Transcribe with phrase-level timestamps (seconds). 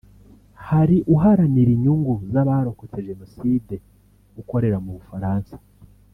[0.67, 3.75] hari uharanira inyungu z’abarokotse Jenoside
[4.41, 5.55] ukorera mu Bufaransa